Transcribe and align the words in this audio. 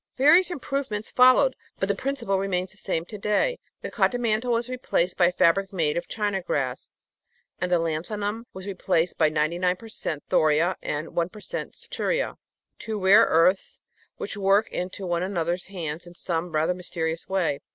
Various 0.17 0.49
improvements 0.49 1.11
followed, 1.11 1.55
but 1.77 1.87
the 1.87 1.93
principle 1.93 2.39
remains 2.39 2.71
the 2.71 2.77
same 2.77 3.05
to 3.05 3.19
day. 3.19 3.59
The 3.83 3.91
cotton 3.91 4.23
mantle 4.23 4.51
was 4.53 4.67
replaced 4.67 5.15
by 5.15 5.27
a 5.27 5.31
fabric 5.31 5.71
made 5.71 5.95
of 5.95 6.07
china 6.07 6.41
grass, 6.41 6.89
and 7.59 7.71
the 7.71 7.77
lanthanum 7.77 8.47
was 8.51 8.65
replaced 8.65 9.19
by 9.19 9.29
99 9.29 9.75
per 9.75 9.89
cent, 9.89 10.23
thoria 10.27 10.75
and 10.81 11.13
1 11.15 11.29
per 11.29 11.39
cent, 11.39 11.75
of 11.75 11.91
ceria 11.91 12.37
two 12.79 12.99
rare 12.99 13.25
earths 13.25 13.79
which 14.17 14.35
work 14.35 14.71
into 14.71 15.05
one 15.05 15.21
another's 15.21 15.65
hands 15.65 16.07
in 16.07 16.15
some 16.15 16.51
rather 16.51 16.73
mysterious 16.73 17.29
way. 17.29 17.59